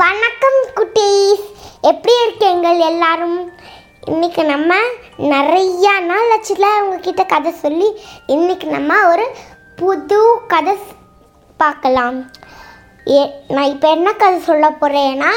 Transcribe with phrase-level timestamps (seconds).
[0.00, 1.44] வணக்கம் குட்டீஸ்.
[1.90, 3.38] எப்படி இருக்கீங்க எல்லாரும்?
[4.10, 4.72] இன்னைக்கு நம்ம
[5.32, 7.88] நிறையா நாள் ஆச்சுல உங்ககிட்ட கதை சொல்லி
[8.34, 9.26] இன்னைக்கு நம்ம ஒரு
[9.80, 10.18] புது
[10.52, 10.74] கதை
[11.62, 12.18] பார்க்கலாம்.
[13.14, 13.20] ஏ
[13.54, 15.32] நான் இப்போ என்ன கதை சொல்ல போகிறேன்னா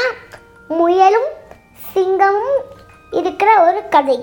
[0.80, 1.30] முயலும்
[1.92, 2.62] சிங்கமும்
[3.20, 4.18] இருக்கிற ஒரு கதை.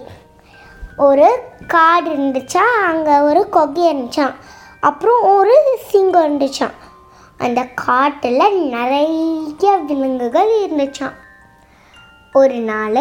[1.07, 1.29] ஒரு
[1.75, 4.37] காடு இருந்துச்சா அங்கே ஒரு கொகை இருந்துச்சான்
[4.89, 5.57] அப்புறம் ஒரு
[5.91, 6.77] சிங்கம் இருந்துச்சான்
[7.45, 11.17] அந்த காட்டில் நிறைய விலங்குகள் இருந்துச்சான்
[12.33, 12.99] ஒரு நாள்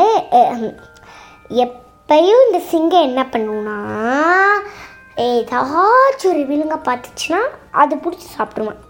[1.64, 3.76] எப்பயும் இந்த சிங்கம் என்ன பண்ணுவோன்னா
[5.16, 8.80] ஏதாச்சும் ஒரு விலங்கை பார்த்துச்சுன்னா அது பிடிச்சி சாப்பிடுவான்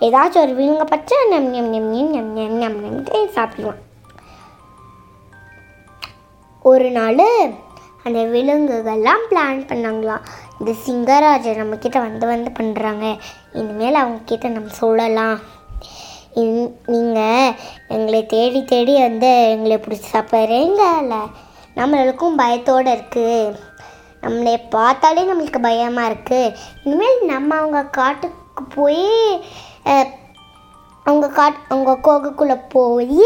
[0.00, 3.80] ஏதாச்சும் ஒரு விலங்கை பார்த்து நம் நம் நம் நம் நம் நம் நம் நம்ட்டு சாப்பிடுவான்.
[6.62, 7.24] ஒரு நாள்
[8.04, 10.24] அந்த விலங்குகள்லாம் பிளான் பண்ணாங்களாம்.
[10.62, 13.06] இந்த சிங்கராஜர் நம்மக்கிட்ட வந்து வந்து பண்ணுறாங்க
[13.60, 15.38] இனிமேல் அவங்கக்கிட்ட நம்ம சொல்லலாம்.
[16.92, 17.56] நீங்கள்
[17.94, 21.16] எங்களை தேடி தேடி வந்து எங்களை பிடிச்சி சாப்பிட்றீங்கல்ல
[21.78, 23.58] நம்மளுக்கும் பயத்தோடு இருக்குது
[24.22, 29.06] நம்மளை பார்த்தாலே நம்மளுக்கு பயமாக இருக்குது இனிமேல் நம்ம அவங்க காட்டுக்கு போய்
[31.06, 33.24] அவங்க காட் அவங்க கோகுக்குள்ளே போய்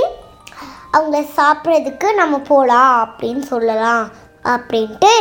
[0.92, 4.06] அவங்கள சாப்பிட்றதுக்கு நம்ம போகலாம் அப்படின்னு சொல்லலாம்.
[4.52, 5.12] அப்படின்ட்டு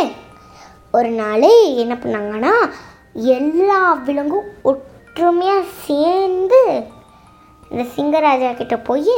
[0.97, 1.47] ஒரு நாள்
[1.83, 2.53] என்ன பண்ணாங்கன்னா
[3.37, 6.61] எல்லா விலங்கும் ஒற்றுமையாக சேர்ந்து
[7.71, 9.15] இந்த சிங்கராஜா கிட்ட போய்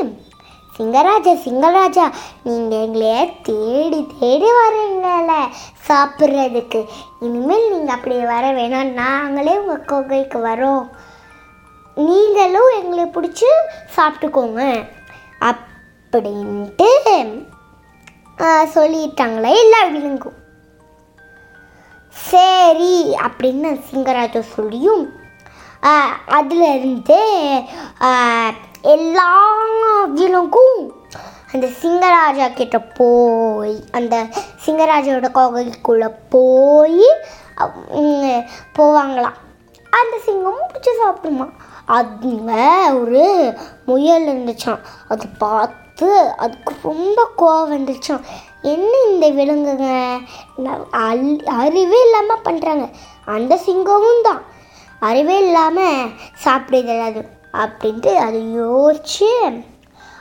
[0.77, 2.05] சிங்கராஜா சிங்கராஜா
[2.47, 3.15] நீங்கள் எங்களைய
[3.47, 5.31] தேடி தேடி வரீங்கள
[5.87, 6.79] சாப்பிட்றதுக்கு.
[7.25, 8.91] இனிமேல் நீங்கள் அப்படி வர வேணாம்.
[9.01, 10.85] நாங்களே உங்கள் கொகைக்கு வரோம்.
[12.07, 13.49] நீங்களும் எங்களை பிடிச்சி
[13.95, 14.61] சாப்பிட்டுக்கோங்க.
[15.49, 16.89] அப்படின்ட்டு
[18.75, 20.37] சொல்லிட்டாங்களே எல்லா விலங்கும்.
[22.77, 25.03] சரி அப்படின்னு சிங்கராஜா சொல்லியும்
[28.01, 28.11] ஆ,
[28.87, 29.27] எல்லா
[30.07, 30.75] விலங்கும்
[31.53, 34.15] அந்த சிங்கராஜா கிட்ட போய் அந்த
[34.65, 37.01] சிங்கராஜாவோட கோகைக்குள்ள போய்
[38.77, 39.39] போவாங்களாம்.
[39.93, 41.47] அந்த சிங்கமும் பிடிச்சி சாப்பிடுமா?
[41.89, 42.51] அதுங்க
[42.99, 43.23] ஒரு
[43.85, 48.25] முயல் இருந்துச்சான் அது பார்த்து அதுக்கு ரொம்ப கோவம் வந்துச்சான்
[48.67, 49.87] என்ன இந்த விலங்குங்க?
[51.03, 52.85] அல்- அறிவே இல்லாமல் பண்ணுறாங்க
[53.27, 54.41] அந்த சிங்கமும் தான்.
[54.99, 56.11] அறிவே இல்லாமல்
[56.43, 57.21] சாப்பிடுதல் அது
[57.57, 59.29] அப்படின்ட்டு அது யோசிச்சு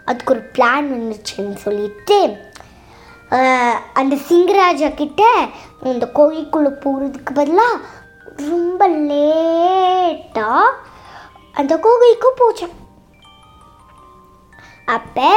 [0.04, 2.18] அதுக்கு ஒரு பிளான் வந்துச்சுன்னு சொல்லிட்டு
[3.94, 5.22] அந்த சிங்கராஜா கிட்ட
[5.84, 7.84] இந்த கோயிலுக்குள்ளே போகிறதுக்கு பதிலாக
[8.50, 10.76] ரொம்ப லேட்டாக
[11.54, 12.76] அந்த கோகைக்கும் போச்சான்
[14.88, 15.30] அப்போ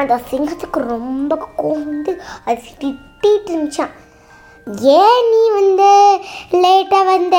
[0.00, 2.14] அந்த சிங்கத்துக்கு ரொம்ப கோவம் வந்து
[2.48, 3.94] அது திட்டிகிட்டு இருந்துச்சான்
[4.98, 5.90] ஏன் நீ வந்து
[6.62, 7.36] லேட்டாக வந்த?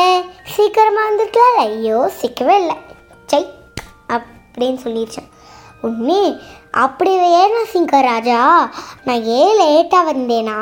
[0.53, 2.77] சீக்கிரமாக வந்துருக்கலாம் ஐயோ சிக்கவே இல்லை.
[3.31, 3.41] சை
[4.15, 5.29] அப்படின்னு சொல்லிடுச்சான்
[5.87, 6.23] உண்மை
[6.83, 8.41] அப்படி வேணா சிங்கராஜா
[9.05, 10.57] நான் ஏன் லேட்டாக வந்தேனா?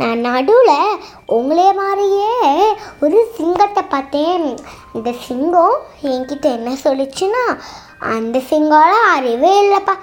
[0.00, 0.98] நான் நடுவில்
[1.36, 2.32] உங்களே மாதிரியே
[3.04, 4.48] ஒரு சிங்கத்தை பார்த்தேன்.
[4.94, 5.76] அந்த சிங்கம்
[6.12, 7.44] என்கிட்ட என்ன சொல்லிச்சுன்னா
[8.14, 9.94] அந்த சிங்கம்லாம் அறிவே இல்லைப்பா.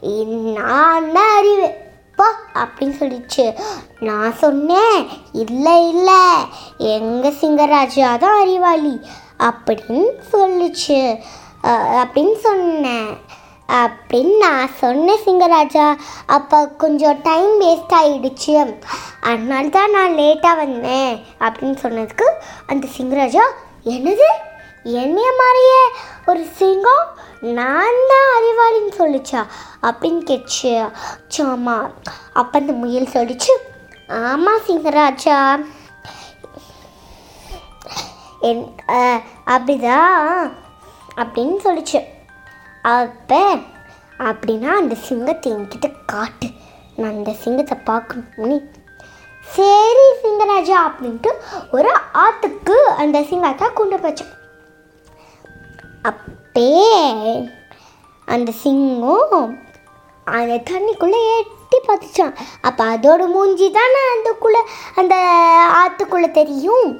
[0.00, 1.68] நான் தான் அறிவு.
[2.16, 3.44] பா அப்படின்னு சொல்லிச்சு.
[4.00, 6.22] நான் சொன்னேன் இல்லை இல்லை.
[6.76, 9.00] எங்கள் சிங்கராஜா தான் அறிவாளி
[9.38, 11.00] அப்படின்னு சொல்லிச்சு.
[12.02, 13.10] அப்படின்னு சொன்னேன்.
[13.68, 15.86] அப்படின்னு நான் சொன்னேன் சிங்கராஜா.
[16.26, 18.74] அப்போ கொஞ்சம் டைம் வேஸ்ட் ஆகிடுச்சு
[19.20, 22.26] அதனால தான் நான் லேட்டாக வந்தேன் அப்படின்னு சொன்னதுக்கு
[22.66, 23.44] அந்த சிங்கராஜா
[23.84, 24.28] என்னது?
[24.82, 25.82] என்னைய மாதிரியே
[26.26, 27.06] ஒரு சிங்கம்
[27.42, 29.40] நான் தான் அறிவாளின்னு சொல்லிச்சா?
[29.82, 30.72] அப்படின்னு கேட்டுச்சு
[31.28, 31.76] சாமா
[32.32, 33.52] அப்போ அந்த முயல் சொல்லிச்சு
[34.22, 35.36] ஆமாம் சிங்கராஜா.
[38.40, 40.16] என் அஹ், அப்படிதான்
[41.16, 42.00] அப்படின்னு சொல்லிச்சு.
[42.82, 43.40] அப்போ
[44.18, 46.48] அப்படின்னா அந்த சிங்கத்தை என்கிட்ட காட்டு.
[46.96, 48.66] நான் அந்த சிங்கத்தை பார்க்கணும்.
[49.46, 51.30] சரி சிங்கராஜா அப்படின்ட்டு
[51.70, 54.32] ஒரு ஆற்றுக்கு அந்த சிங்கத்தை கொண்டு போச்சேன்
[56.02, 56.24] அப்
[56.58, 57.50] அப்பே
[58.28, 59.50] அந்த சிங்கம்
[60.36, 64.62] அந்த தண்ணிக்குள்ளே எட்டி பார்த்துச்சான் அப்போ அதோட மூஞ்சி தானே அந்தக்குள்ளே
[64.94, 65.14] அந்த
[65.80, 66.90] ஆற்றுக்குள்ளே தெரியும்.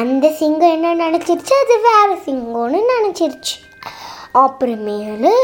[0.00, 1.54] அந்த சிங்கம் என்ன நினச்சிருச்சு?
[1.62, 3.56] அது வேற சிங்கம்னு நினச்சிருச்சு.
[4.34, 5.34] அப்புறமேலு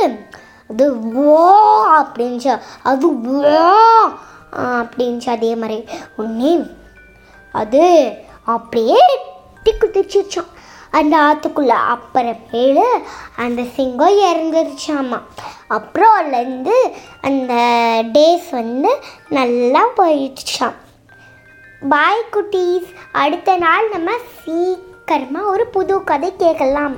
[0.71, 0.89] அது
[1.29, 1.39] ஓ
[2.01, 3.57] அப்படின்ச்சா அது ஓ
[4.81, 5.79] அப்படின்ச்சு அதே மாதிரி.
[6.17, 6.53] உடனே
[7.63, 7.85] அது
[8.57, 10.53] அப்படியே எட்டி குதிச்சிருச்சான்
[10.99, 12.87] அந்த ஆற்றுக்குள்ள அப்புறமேலு
[13.45, 15.19] அந்த சிங்கம் இறந்துருச்சாமா
[15.77, 16.77] அப்புறம் அதுலேருந்து
[17.29, 17.55] அந்த
[18.17, 18.93] டேஸ் வந்து
[19.39, 20.77] நல்லா போயிடுச்சாம்.
[21.93, 22.89] பாய் குட்டீஸ்.
[23.25, 24.11] அடுத்த நாள் நம்ம
[24.43, 26.97] சீக்கிரமாக ஒரு புது கதை கேட்கலாம்.